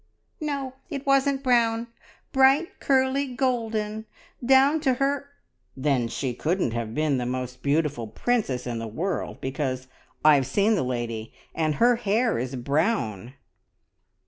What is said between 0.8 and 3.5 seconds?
it wasn't brown. Bright, curly,